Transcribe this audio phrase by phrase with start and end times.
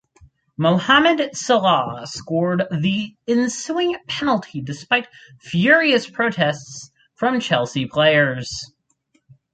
[0.57, 5.07] Mohammed Salah scored the ensuing penalty despite
[5.39, 8.71] furious protests from Chelsea players.